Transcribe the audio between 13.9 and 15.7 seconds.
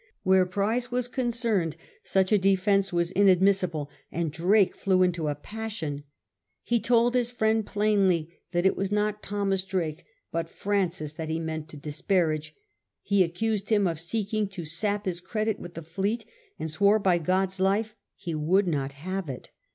seeking to sap his credit